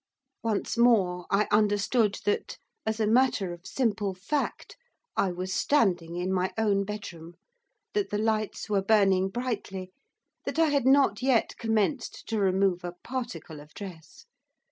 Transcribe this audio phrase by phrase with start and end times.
[0.41, 2.57] Once more I understood that,
[2.87, 4.75] as a matter of simple fact,
[5.15, 7.35] I was standing in my own bedroom;
[7.93, 9.91] that the lights were burning brightly;
[10.47, 14.25] that I had not yet commenced to remove a particle of dress.